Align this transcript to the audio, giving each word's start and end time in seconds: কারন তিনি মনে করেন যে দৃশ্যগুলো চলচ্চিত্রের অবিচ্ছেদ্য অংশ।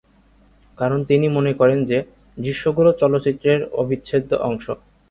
কারন 0.77 0.99
তিনি 1.05 1.27
মনে 1.29 1.51
করেন 1.53 1.79
যে 1.85 1.97
দৃশ্যগুলো 2.37 2.89
চলচ্চিত্রের 3.01 3.59
অবিচ্ছেদ্য 3.73 4.31
অংশ। 4.49 4.65